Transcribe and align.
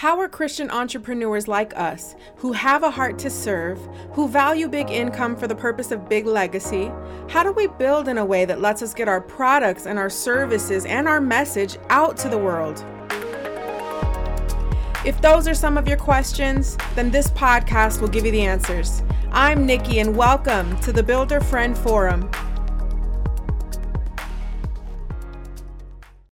How 0.00 0.20
are 0.20 0.28
Christian 0.28 0.70
entrepreneurs 0.70 1.48
like 1.48 1.74
us, 1.74 2.16
who 2.36 2.52
have 2.52 2.82
a 2.82 2.90
heart 2.90 3.18
to 3.20 3.30
serve, 3.30 3.78
who 4.12 4.28
value 4.28 4.68
big 4.68 4.90
income 4.90 5.34
for 5.34 5.48
the 5.48 5.54
purpose 5.54 5.90
of 5.90 6.06
big 6.06 6.26
legacy, 6.26 6.92
how 7.30 7.42
do 7.42 7.50
we 7.50 7.66
build 7.66 8.06
in 8.06 8.18
a 8.18 8.24
way 8.24 8.44
that 8.44 8.60
lets 8.60 8.82
us 8.82 8.92
get 8.92 9.08
our 9.08 9.22
products 9.22 9.86
and 9.86 9.98
our 9.98 10.10
services 10.10 10.84
and 10.84 11.08
our 11.08 11.18
message 11.18 11.78
out 11.88 12.18
to 12.18 12.28
the 12.28 12.36
world? 12.36 12.84
If 15.06 15.18
those 15.22 15.48
are 15.48 15.54
some 15.54 15.78
of 15.78 15.88
your 15.88 15.96
questions, 15.96 16.76
then 16.94 17.10
this 17.10 17.30
podcast 17.30 18.02
will 18.02 18.08
give 18.08 18.26
you 18.26 18.32
the 18.32 18.42
answers. 18.42 19.02
I'm 19.32 19.64
Nikki, 19.64 20.00
and 20.00 20.14
welcome 20.14 20.78
to 20.80 20.92
the 20.92 21.02
BuilderFriend 21.02 21.74
Forum 21.74 22.30